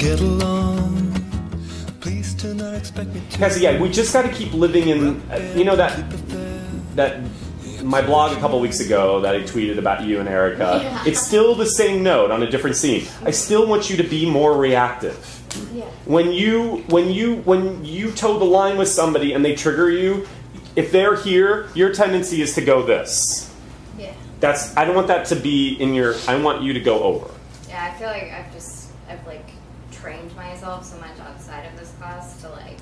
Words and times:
get 0.00 0.20
along. 0.20 1.12
Please 2.00 2.32
do 2.32 2.54
not 2.54 2.74
expect 2.74 3.10
me 3.10 3.20
to. 3.28 3.38
Cassie, 3.38 3.60
yeah, 3.60 3.80
we 3.80 3.90
just 3.90 4.12
got 4.12 4.22
to 4.22 4.32
keep 4.32 4.52
living 4.54 4.88
in, 4.88 5.20
uh, 5.30 5.54
you 5.54 5.64
know 5.64 5.76
that 5.76 5.92
that 6.96 7.20
my 7.82 8.00
blog 8.02 8.36
a 8.36 8.40
couple 8.40 8.58
weeks 8.60 8.80
ago 8.80 9.20
that 9.20 9.34
I 9.34 9.40
tweeted 9.40 9.78
about 9.78 10.04
you 10.04 10.18
and 10.18 10.28
Erica. 10.28 10.80
Yeah. 10.82 11.04
It's 11.06 11.20
still 11.20 11.54
the 11.54 11.66
same 11.66 12.02
note 12.02 12.30
on 12.30 12.42
a 12.42 12.50
different 12.50 12.76
scene. 12.76 13.06
I 13.22 13.30
still 13.30 13.66
want 13.66 13.90
you 13.90 13.96
to 13.98 14.02
be 14.02 14.28
more 14.28 14.56
reactive. 14.56 15.18
Yeah. 15.72 15.84
When 16.06 16.32
you 16.32 16.78
when 16.88 17.10
you 17.10 17.36
when 17.42 17.84
you 17.84 18.10
toe 18.12 18.38
the 18.38 18.44
line 18.44 18.78
with 18.78 18.88
somebody 18.88 19.34
and 19.34 19.44
they 19.44 19.54
trigger 19.54 19.90
you, 19.90 20.26
if 20.76 20.92
they're 20.92 21.16
here, 21.16 21.68
your 21.74 21.92
tendency 21.92 22.40
is 22.40 22.54
to 22.54 22.62
go 22.62 22.82
this. 22.82 23.54
Yeah. 23.98 24.14
That's 24.40 24.74
I 24.78 24.86
don't 24.86 24.94
want 24.94 25.08
that 25.08 25.26
to 25.26 25.36
be 25.36 25.74
in 25.74 25.92
your. 25.92 26.14
I 26.26 26.36
want 26.36 26.62
you 26.62 26.72
to 26.72 26.80
go 26.80 27.02
over. 27.02 27.30
Yeah, 27.68 27.92
I 27.92 27.98
feel 27.98 28.08
like 28.08 28.30
I've 28.32 28.50
just 28.52 28.90
I've 29.08 29.26
like 29.26 29.50
trained 30.00 30.34
myself 30.36 30.84
so 30.84 30.96
much 30.98 31.18
outside 31.20 31.66
of 31.66 31.78
this 31.78 31.90
class 31.98 32.40
to 32.40 32.48
like 32.50 32.78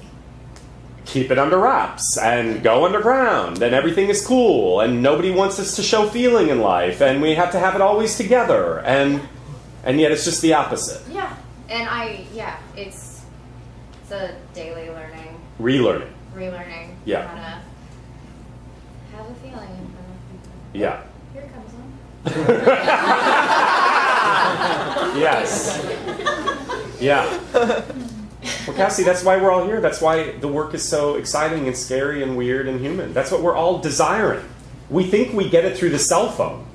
keep 1.05 1.31
it 1.31 1.39
under 1.39 1.59
wraps 1.59 2.19
and 2.19 2.63
go 2.63 2.85
underground 2.85 3.63
and 3.63 3.75
everything 3.75 4.09
is 4.09 4.25
cool 4.27 4.81
and 4.81 5.03
nobody 5.03 5.31
wants 5.31 5.59
us 5.59 5.75
to 5.77 5.83
show 5.83 6.07
feeling 6.09 6.49
in 6.49 6.61
life 6.61 7.01
and 7.01 7.23
we 7.23 7.35
have 7.35 7.51
to 7.51 7.59
have 7.59 7.75
it 7.75 7.81
always 7.81 8.17
together 8.17 8.81
and 8.81 9.21
and 9.85 9.99
yet 10.01 10.13
it's 10.13 10.25
just 10.25 10.43
the 10.43 10.53
opposite 10.53 11.01
yeah. 11.13 11.35
And 11.71 11.87
I 11.89 12.25
yeah, 12.35 12.57
it's 12.77 13.23
it's 14.03 14.10
a 14.10 14.35
daily 14.55 14.88
learning, 14.91 15.38
relearning 15.60 16.10
relearning 16.35 16.95
Yeah. 17.05 17.27
how 17.29 17.35
to 17.35 17.63
have 19.16 19.30
a 19.30 19.35
feeling 19.35 19.69
in 19.71 19.87
front 19.93 20.09
of 20.09 20.30
people. 20.30 20.53
yeah 20.73 21.03
Here 21.35 21.43
it 21.43 21.53
comes 21.53 21.75
on. 21.75 21.88
yes 25.19 25.79
yeah. 27.01 27.41
Well 28.66 28.77
cassie 28.77 29.02
that's 29.02 29.24
why 29.24 29.37
we're 29.37 29.51
all 29.51 29.65
here. 29.65 29.80
That's 29.80 30.01
why 30.01 30.32
the 30.32 30.49
work 30.49 30.74
is 30.74 30.87
so 30.87 31.16
exciting 31.16 31.66
and 31.66 31.77
scary 31.77 32.23
and 32.23 32.37
weird 32.37 32.68
and 32.68 32.80
human. 32.80 33.13
That's 33.13 33.30
what 33.30 33.43
we're 33.43 33.57
all 33.57 33.79
desiring. 33.79 34.45
We 34.91 35.04
think 35.04 35.35
we 35.35 35.49
get 35.49 35.65
it 35.65 35.76
through 35.76 35.91
the 35.91 35.99
cell 35.99 36.30
phone. 36.30 36.66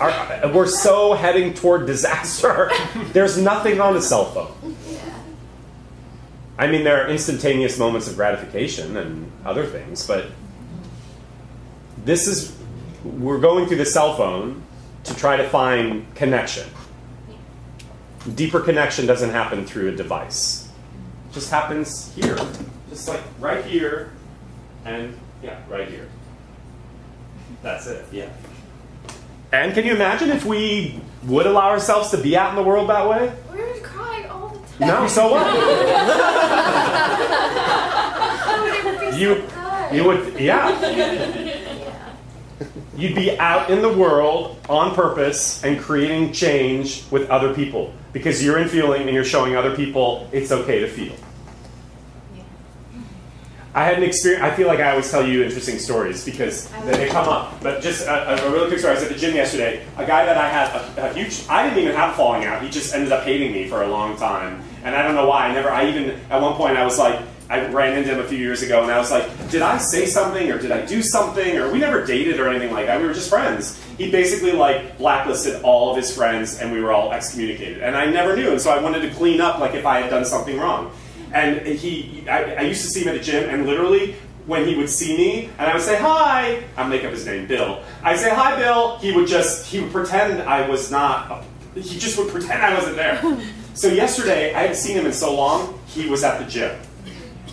Our, 0.00 0.50
we're 0.54 0.66
so 0.66 1.12
heading 1.12 1.52
toward 1.52 1.86
disaster. 1.86 2.70
There's 3.12 3.36
nothing 3.36 3.80
on 3.80 3.96
a 3.96 4.02
cell 4.02 4.24
phone. 4.26 4.76
I 6.56 6.66
mean, 6.66 6.84
there 6.84 7.04
are 7.04 7.08
instantaneous 7.08 7.78
moments 7.78 8.08
of 8.08 8.16
gratification 8.16 8.96
and 8.96 9.30
other 9.44 9.66
things, 9.66 10.06
but 10.06 10.26
this 12.04 12.26
is, 12.26 12.56
we're 13.02 13.40
going 13.40 13.66
through 13.66 13.78
the 13.78 13.86
cell 13.86 14.14
phone 14.16 14.62
to 15.04 15.14
try 15.14 15.36
to 15.36 15.48
find 15.48 16.14
connection. 16.14 16.68
Deeper 18.34 18.60
connection 18.60 19.06
doesn't 19.06 19.30
happen 19.30 19.64
through 19.64 19.88
a 19.88 19.92
device, 19.96 20.68
it 21.30 21.34
just 21.34 21.50
happens 21.50 22.12
here. 22.14 22.36
Just 22.90 23.08
like 23.08 23.22
right 23.38 23.64
here, 23.64 24.12
and 24.84 25.18
yeah, 25.42 25.58
right 25.68 25.88
here. 25.88 26.08
That's 27.62 27.86
it, 27.86 28.04
yeah. 28.12 28.28
And 29.52 29.72
can 29.74 29.84
you 29.84 29.94
imagine 29.94 30.30
if 30.30 30.44
we 30.44 31.00
would 31.24 31.46
allow 31.46 31.70
ourselves 31.70 32.10
to 32.10 32.18
be 32.18 32.36
out 32.36 32.50
in 32.50 32.56
the 32.56 32.62
world 32.62 32.88
that 32.90 33.08
way? 33.08 33.32
We're 33.50 33.80
crying 33.80 34.26
all 34.30 34.48
the 34.48 34.84
time. 34.84 34.88
No, 34.88 35.06
so 35.06 35.30
what? 35.32 35.46
Oh, 38.52 39.06
would 39.08 39.14
You, 39.18 39.48
so 39.48 39.88
you 39.92 40.04
would, 40.04 40.40
yeah. 40.40 41.46
You'd 43.00 43.14
be 43.14 43.38
out 43.38 43.70
in 43.70 43.80
the 43.80 43.90
world 43.90 44.58
on 44.68 44.94
purpose 44.94 45.64
and 45.64 45.80
creating 45.80 46.34
change 46.34 47.04
with 47.10 47.30
other 47.30 47.54
people 47.54 47.94
because 48.12 48.44
you're 48.44 48.58
in 48.58 48.68
feeling 48.68 49.02
and 49.02 49.14
you're 49.14 49.24
showing 49.24 49.56
other 49.56 49.74
people 49.74 50.28
it's 50.32 50.52
okay 50.52 50.80
to 50.80 50.86
feel. 50.86 51.14
Yeah. 52.36 52.42
I 53.74 53.86
had 53.86 53.96
an 53.96 54.02
experience. 54.02 54.44
I 54.44 54.54
feel 54.54 54.66
like 54.68 54.80
I 54.80 54.90
always 54.90 55.10
tell 55.10 55.26
you 55.26 55.42
interesting 55.42 55.78
stories 55.78 56.26
because 56.26 56.68
they 56.84 57.08
come 57.08 57.26
up. 57.26 57.62
But 57.62 57.80
just 57.80 58.06
a, 58.06 58.46
a 58.46 58.52
really 58.52 58.68
quick 58.68 58.80
story. 58.80 58.92
I 58.92 59.00
was 59.00 59.04
at 59.04 59.10
the 59.10 59.18
gym 59.18 59.34
yesterday. 59.34 59.82
A 59.96 60.04
guy 60.04 60.26
that 60.26 60.36
I 60.36 60.50
had 60.50 60.98
a, 60.98 61.10
a 61.10 61.14
huge. 61.14 61.46
I 61.48 61.62
didn't 61.64 61.78
even 61.78 61.96
have 61.96 62.12
a 62.12 62.16
falling 62.18 62.44
out. 62.44 62.62
He 62.62 62.68
just 62.68 62.94
ended 62.94 63.12
up 63.12 63.24
hating 63.24 63.52
me 63.52 63.66
for 63.66 63.82
a 63.82 63.88
long 63.88 64.18
time, 64.18 64.62
and 64.84 64.94
I 64.94 65.00
don't 65.00 65.14
know 65.14 65.26
why. 65.26 65.46
I 65.46 65.54
never. 65.54 65.70
I 65.70 65.88
even 65.88 66.20
at 66.28 66.42
one 66.42 66.54
point 66.54 66.76
I 66.76 66.84
was 66.84 66.98
like. 66.98 67.18
I 67.50 67.66
ran 67.66 67.98
into 67.98 68.14
him 68.14 68.20
a 68.20 68.28
few 68.28 68.38
years 68.38 68.62
ago, 68.62 68.82
and 68.82 68.90
I 68.92 68.98
was 68.98 69.10
like, 69.10 69.26
"Did 69.50 69.60
I 69.60 69.76
say 69.78 70.06
something, 70.06 70.50
or 70.50 70.58
did 70.58 70.70
I 70.70 70.86
do 70.86 71.02
something, 71.02 71.58
or 71.58 71.70
we 71.70 71.78
never 71.78 72.06
dated 72.06 72.38
or 72.38 72.48
anything 72.48 72.72
like 72.72 72.86
that? 72.86 73.00
We 73.00 73.06
were 73.06 73.12
just 73.12 73.28
friends." 73.28 73.78
He 73.98 74.10
basically 74.10 74.52
like 74.52 74.96
blacklisted 74.96 75.62
all 75.62 75.90
of 75.90 75.96
his 75.96 76.14
friends, 76.14 76.60
and 76.60 76.72
we 76.72 76.80
were 76.80 76.92
all 76.92 77.12
excommunicated. 77.12 77.82
And 77.82 77.96
I 77.96 78.06
never 78.06 78.36
knew, 78.36 78.50
and 78.50 78.60
so 78.60 78.70
I 78.70 78.80
wanted 78.80 79.00
to 79.02 79.10
clean 79.10 79.40
up, 79.40 79.58
like 79.58 79.74
if 79.74 79.84
I 79.84 80.00
had 80.00 80.10
done 80.10 80.24
something 80.24 80.58
wrong. 80.58 80.92
And 81.32 81.66
he, 81.66 82.24
I, 82.28 82.54
I 82.54 82.60
used 82.62 82.82
to 82.82 82.88
see 82.88 83.02
him 83.02 83.08
at 83.08 83.14
the 83.14 83.22
gym, 83.22 83.48
and 83.50 83.66
literally, 83.66 84.16
when 84.46 84.66
he 84.66 84.76
would 84.76 84.88
see 84.88 85.16
me, 85.16 85.50
and 85.58 85.70
I 85.70 85.74
would 85.74 85.82
say 85.82 85.98
hi, 85.98 86.62
I'll 86.76 86.88
make 86.88 87.04
up 87.04 87.12
his 87.12 87.26
name, 87.26 87.46
Bill. 87.46 87.82
I'd 88.02 88.18
say 88.18 88.34
hi, 88.34 88.58
Bill. 88.58 88.98
He 88.98 89.12
would 89.12 89.28
just, 89.28 89.66
he 89.66 89.80
would 89.80 89.92
pretend 89.92 90.42
I 90.42 90.68
was 90.68 90.90
not. 90.90 91.44
He 91.74 91.98
just 91.98 92.18
would 92.18 92.28
pretend 92.28 92.62
I 92.62 92.74
wasn't 92.74 92.96
there. 92.96 93.20
So 93.72 93.86
yesterday, 93.86 94.52
I 94.52 94.62
hadn't 94.62 94.76
seen 94.76 94.96
him 94.96 95.06
in 95.06 95.12
so 95.12 95.34
long. 95.34 95.78
He 95.86 96.08
was 96.08 96.24
at 96.24 96.40
the 96.40 96.44
gym, 96.44 96.76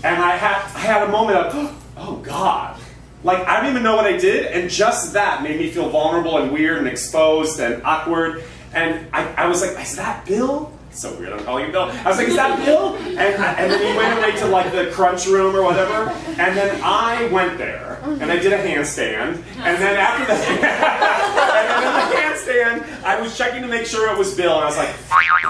and 0.03 0.21
I 0.21 0.37
had, 0.37 0.57
I 0.75 0.79
had 0.79 1.03
a 1.07 1.11
moment 1.11 1.37
of, 1.37 1.83
oh 1.97 2.17
God. 2.17 2.79
Like 3.23 3.47
I 3.47 3.59
don't 3.59 3.69
even 3.71 3.83
know 3.83 3.95
what 3.95 4.05
I 4.05 4.15
did, 4.15 4.45
and 4.47 4.69
just 4.69 5.13
that 5.13 5.43
made 5.43 5.59
me 5.59 5.69
feel 5.69 5.89
vulnerable 5.89 6.37
and 6.37 6.51
weird 6.51 6.77
and 6.77 6.87
exposed 6.87 7.59
and 7.59 7.83
awkward. 7.83 8.43
And 8.73 9.07
I, 9.11 9.33
I 9.33 9.47
was 9.47 9.61
like, 9.61 9.77
is 9.81 9.95
that 9.95 10.25
Bill? 10.25 10.71
So 10.91 11.13
weird, 11.19 11.33
I'm 11.33 11.43
calling 11.43 11.65
him 11.65 11.71
Bill. 11.71 11.83
I 11.83 12.07
was 12.07 12.17
like, 12.17 12.27
is 12.27 12.35
that 12.35 12.63
Bill? 12.65 12.95
And, 12.95 13.19
and 13.19 13.71
then 13.71 13.79
he 13.79 13.97
went 13.97 14.17
away 14.17 14.35
to 14.39 14.47
like 14.47 14.71
the 14.71 14.91
crunch 14.91 15.27
room 15.27 15.55
or 15.55 15.63
whatever. 15.63 16.09
And 16.41 16.57
then 16.57 16.79
I 16.83 17.27
went 17.27 17.57
there 17.57 17.99
and 18.03 18.31
I 18.31 18.37
did 18.37 18.53
a 18.53 18.57
handstand. 18.57 19.43
And 19.57 19.81
then 19.81 19.95
after 19.95 20.25
the, 20.25 20.33
and 20.57 21.83
then 21.83 21.93
the 21.93 22.15
handstand, 22.15 23.03
I 23.03 23.21
was 23.21 23.37
checking 23.37 23.61
to 23.61 23.67
make 23.67 23.85
sure 23.85 24.11
it 24.11 24.17
was 24.17 24.33
Bill. 24.33 24.55
And 24.55 24.63
I 24.63 24.65
was 24.65 24.77
like, 24.77 24.89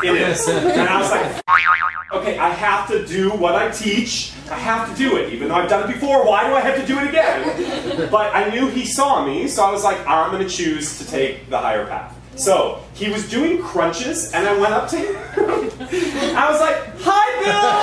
it 0.04 0.16
is. 0.16 0.48
And 0.48 0.90
I 0.90 1.00
was 1.00 1.12
like, 1.12 1.42
okay, 2.14 2.38
I 2.38 2.50
have 2.50 2.88
to 2.90 3.06
do 3.06 3.32
what 3.32 3.56
I 3.56 3.70
teach. 3.72 4.34
I 4.50 4.56
have 4.56 4.90
to 4.90 4.96
do 4.96 5.18
it. 5.18 5.34
Even 5.34 5.50
though 5.50 5.56
I've 5.56 5.70
done 5.70 5.90
it 5.90 5.94
before, 5.94 6.26
why 6.26 6.48
do 6.48 6.54
I 6.56 6.62
have 6.62 6.80
to 6.80 6.86
do 6.86 6.98
it 7.00 7.08
again? 7.08 8.10
But 8.10 8.34
I 8.36 8.50
knew 8.50 8.68
he 8.70 8.86
saw 8.86 9.26
me, 9.26 9.48
so 9.48 9.64
I 9.64 9.72
was 9.72 9.84
like, 9.84 10.00
I'm 10.08 10.32
going 10.32 10.48
to 10.48 10.50
choose 10.54 10.98
to 11.00 11.08
take 11.08 11.50
the 11.50 11.58
higher 11.58 11.86
path. 11.86 12.16
So 12.36 12.84
he 12.94 13.10
was 13.10 13.28
doing 13.30 13.62
crunches, 13.64 14.32
and 14.32 14.48
I 14.48 14.54
went 14.60 14.74
up 14.74 14.88
to 14.92 14.98
him. 14.98 15.16
I 16.38 16.50
was 16.52 16.60
like, 16.62 16.78
Hi, 17.02 17.28
Bill! 17.42 17.74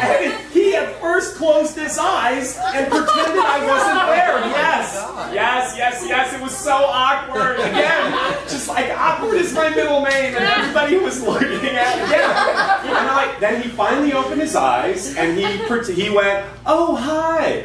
and 0.00 0.52
he 0.52 0.76
at 0.76 1.00
first 1.00 1.27
closed 1.38 1.76
his 1.76 1.96
eyes 1.98 2.58
and 2.58 2.90
pretended 2.90 3.38
I 3.38 3.58
wasn't 3.64 4.06
there. 4.10 4.28
Oh 4.40 4.50
yes, 4.50 4.94
yes, 5.34 5.74
yes, 5.76 6.04
yes. 6.06 6.34
It 6.34 6.40
was 6.40 6.56
so 6.56 6.72
awkward. 6.72 7.58
Again, 7.60 8.12
just 8.44 8.68
like 8.68 8.90
awkward 8.90 9.36
is 9.36 9.52
my 9.52 9.68
middle 9.70 10.02
name, 10.02 10.34
and 10.36 10.44
everybody 10.44 10.96
was 10.96 11.22
looking 11.22 11.48
at 11.76 11.96
me. 11.96 12.10
Yeah. 12.12 12.98
And 12.98 13.06
like, 13.08 13.40
then 13.40 13.62
he 13.62 13.68
finally 13.68 14.12
opened 14.12 14.40
his 14.40 14.54
eyes 14.54 15.16
and 15.16 15.36
he 15.38 15.44
he 15.92 16.10
went, 16.10 16.46
"Oh 16.66 16.96
hi," 16.96 17.62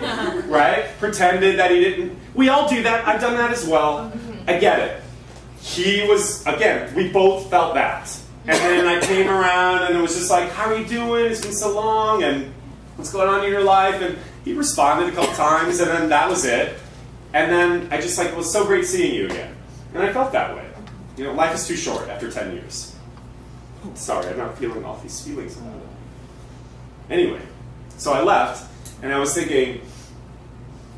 right? 0.48 0.86
Pretended 1.00 1.60
that 1.60 1.72
he 1.72 1.80
didn't. 1.80 2.18
We 2.34 2.50
all 2.50 2.68
do 2.68 2.82
that. 2.84 3.08
I've 3.08 3.22
done 3.22 3.36
that 3.36 3.52
as 3.52 3.66
well. 3.66 4.10
Mm-hmm. 4.10 4.50
I 4.50 4.58
get 4.60 4.80
it. 4.80 5.04
He 5.62 6.06
was 6.08 6.46
again. 6.48 6.94
We 6.96 7.10
both 7.10 7.50
felt 7.50 7.76
that. 7.76 8.10
And 8.46 8.58
then 8.58 8.88
I 8.88 9.00
came 9.00 9.30
around 9.30 9.84
and 9.84 9.98
it 9.98 10.02
was 10.02 10.16
just 10.16 10.30
like, 10.32 10.50
"How 10.52 10.66
are 10.72 10.78
you 10.78 10.86
doing? 10.86 11.32
It's 11.32 11.42
been 11.42 11.54
so 11.54 11.74
long." 11.74 12.24
And 12.24 12.54
what's 12.96 13.12
going 13.12 13.28
on 13.28 13.44
in 13.44 13.52
your 13.52 13.64
life? 13.64 14.02
And 14.02 14.18
he 14.46 14.54
responded 14.54 15.10
a 15.10 15.16
couple 15.16 15.34
times, 15.36 15.80
and 15.80 15.90
then 15.90 16.10
that 16.10 16.30
was 16.30 16.46
it. 16.46 16.78
And 17.34 17.52
then 17.52 17.88
I 17.92 18.00
just 18.00 18.18
like, 18.18 18.30
it 18.30 18.36
was 18.36 18.52
so 18.52 18.66
great 18.66 18.86
seeing 18.86 19.16
you 19.16 19.26
again. 19.26 19.56
And 19.94 20.04
I 20.04 20.12
felt 20.14 20.32
that 20.32 20.56
way. 20.56 20.68
You 21.18 21.26
know, 21.26 21.34
life 21.34 21.54
is 21.56 21.68
too 21.68 21.76
short 21.76 22.10
after 22.10 22.32
10 22.32 22.54
years. 22.54 22.96
Sorry, 23.96 24.28
I'm 24.28 24.38
not 24.38 24.58
feeling 24.58 24.86
all 24.86 24.98
these 24.98 25.22
feelings 25.22 25.58
about 25.58 25.76
it. 25.76 25.84
Anyway, 27.10 27.42
so 27.98 28.14
I 28.14 28.22
left, 28.22 28.70
and 29.02 29.14
I 29.14 29.20
was 29.20 29.34
thinking, 29.34 29.82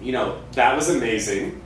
you 0.01 0.11
know, 0.11 0.41
that 0.53 0.75
was 0.75 0.89
amazing. 0.89 1.61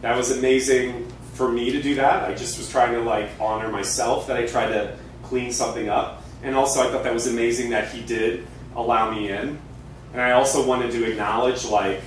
That 0.00 0.16
was 0.16 0.30
amazing 0.30 1.10
for 1.34 1.50
me 1.50 1.70
to 1.72 1.82
do 1.82 1.94
that. 1.96 2.28
I 2.28 2.34
just 2.34 2.58
was 2.58 2.70
trying 2.70 2.94
to 2.94 3.00
like 3.00 3.28
honor 3.40 3.68
myself 3.68 4.26
that 4.28 4.36
I 4.36 4.46
tried 4.46 4.68
to 4.68 4.96
clean 5.22 5.52
something 5.52 5.88
up. 5.88 6.22
And 6.42 6.54
also 6.54 6.80
I 6.86 6.90
thought 6.90 7.04
that 7.04 7.14
was 7.14 7.26
amazing 7.26 7.70
that 7.70 7.90
he 7.90 8.02
did 8.02 8.46
allow 8.76 9.10
me 9.10 9.30
in. 9.30 9.58
And 10.12 10.20
I 10.20 10.32
also 10.32 10.66
wanted 10.66 10.90
to 10.92 11.10
acknowledge 11.10 11.64
like, 11.64 12.00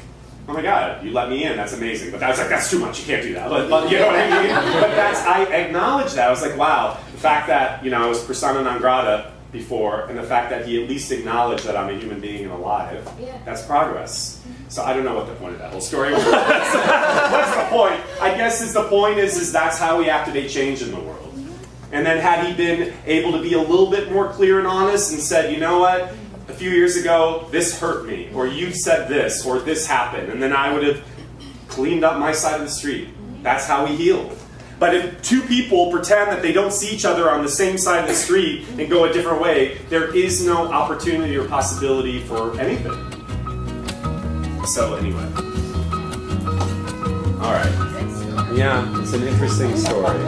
oh 0.48 0.54
my 0.54 0.62
god, 0.62 1.04
you 1.06 1.12
let 1.12 1.30
me 1.30 1.46
in, 1.46 1.56
that's 1.56 1.74
amazing. 1.74 2.12
But 2.12 2.22
was 2.22 2.38
like, 2.38 2.50
that's 2.50 2.70
too 2.70 2.80
much, 2.80 3.00
you 3.00 3.06
can't 3.06 3.24
do 3.24 3.34
that. 3.34 3.50
But, 3.50 3.70
but 3.70 3.90
you 3.90 4.00
know 4.00 4.08
what 4.08 4.16
I 4.16 4.44
mean? 4.44 4.50
But 4.82 4.96
that's 4.96 5.22
I 5.22 5.44
acknowledged 5.46 6.16
that. 6.16 6.28
I 6.28 6.32
was 6.32 6.42
like, 6.42 6.58
wow, 6.58 6.98
the 7.12 7.18
fact 7.18 7.48
that, 7.48 7.84
you 7.84 7.92
know, 7.92 8.04
I 8.04 8.08
was 8.08 8.24
persona 8.24 8.62
non 8.62 8.80
grata 8.80 9.32
before, 9.54 10.02
and 10.08 10.18
the 10.18 10.24
fact 10.24 10.50
that 10.50 10.66
he 10.66 10.82
at 10.84 10.90
least 10.90 11.12
acknowledged 11.12 11.64
that 11.66 11.78
I'm 11.78 11.96
a 11.96 11.98
human 11.98 12.20
being 12.20 12.44
and 12.44 12.52
alive, 12.52 13.08
Yeah. 13.22 13.38
that's 13.46 13.64
progress. 13.66 14.42
Mm-hmm. 14.42 14.70
So 14.70 14.84
I 14.84 14.94
don't 14.94 15.06
know 15.06 15.16
what 15.16 15.28
the 15.28 15.36
point 15.36 15.54
of 15.54 15.60
that 15.60 15.72
whole 15.72 15.80
story 15.80 16.12
was. 16.12 16.24
What's 16.26 17.56
the 17.56 17.68
point? 17.70 18.02
I 18.20 18.36
guess 18.36 18.62
is 18.62 18.74
the 18.74 18.88
point 18.90 19.20
is 19.20 19.38
is 19.38 19.52
that's 19.52 19.78
how 19.78 20.00
we 20.00 20.10
activate 20.10 20.50
change 20.50 20.82
in 20.82 20.90
the 20.90 21.00
world. 21.00 21.32
Mm-hmm. 21.36 21.94
And 21.94 22.06
then 22.06 22.18
had 22.18 22.46
he 22.48 22.54
been 22.54 22.94
able 23.06 23.32
to 23.34 23.42
be 23.42 23.54
a 23.54 23.62
little 23.62 23.92
bit 23.92 24.12
more 24.12 24.30
clear 24.34 24.58
and 24.58 24.68
honest 24.68 25.14
and 25.14 25.22
said, 25.22 25.54
you 25.54 25.60
know 25.60 25.80
what, 25.80 26.12
a 26.54 26.56
few 26.56 26.70
years 26.70 26.96
ago, 26.96 27.48
this 27.50 27.80
hurt 27.80 28.06
me, 28.06 28.30
or 28.34 28.46
you 28.46 28.72
said 28.72 29.10
this, 29.10 29.44
or 29.44 29.58
this 29.60 29.88
happened, 29.88 30.32
and 30.32 30.42
then 30.42 30.54
I 30.54 30.72
would 30.72 30.84
have 30.84 31.04
cleaned 31.68 32.04
up 32.04 32.20
my 32.20 32.32
side 32.32 32.62
of 32.62 32.68
the 32.68 32.72
street. 32.72 33.10
That's 33.42 33.66
how 33.66 33.86
we 33.86 33.96
heal. 33.96 34.32
But 34.78 34.96
if 34.96 35.22
two 35.24 35.42
people 35.42 35.92
pretend 35.92 36.32
that 36.32 36.44
they 36.44 36.52
don't 36.52 36.72
see 36.72 36.94
each 36.94 37.06
other 37.06 37.32
on 37.32 37.42
the 37.42 37.50
same 37.50 37.78
side 37.80 38.02
of 38.02 38.08
the 38.08 38.14
street 38.14 38.68
and 38.78 38.88
go 38.88 39.06
a 39.06 39.14
different 39.14 39.42
way, 39.42 39.80
there 39.90 40.16
is 40.16 40.46
no 40.46 40.72
opportunity 40.72 41.36
or 41.36 41.48
possibility 41.48 42.20
for 42.20 42.60
anything. 42.60 42.94
So, 44.66 44.94
anyway. 44.96 45.26
Alright. 47.42 47.74
Yeah, 48.56 49.02
it's 49.02 49.14
an 49.14 49.24
interesting 49.24 49.76
story. 49.76 50.20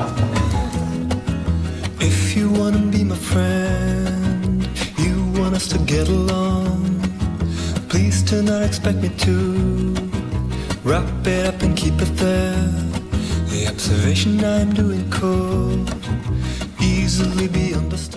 If 1.99 2.35
you 2.35 2.49
wanna 2.49 2.79
be 2.91 3.03
my 3.03 3.15
friend, 3.15 4.04
us 5.55 5.67
to 5.69 5.77
get 5.79 6.09
along. 6.09 6.99
Please 7.87 8.21
do 8.23 8.41
not 8.41 8.61
expect 8.61 8.97
me 8.97 9.09
to 9.09 9.95
wrap 10.83 11.07
it 11.25 11.45
up 11.45 11.61
and 11.61 11.77
keep 11.77 11.93
it 12.01 12.13
there. 12.17 12.67
The 13.51 13.67
observation 13.69 14.43
I'm 14.43 14.73
doing 14.73 15.09
could 15.09 15.89
easily 16.81 17.47
be 17.47 17.73
understood. 17.73 18.15